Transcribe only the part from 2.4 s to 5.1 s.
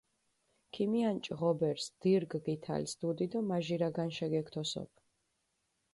გითალს დუდი დო მაჟირა განშე გეგთოსოფჷ.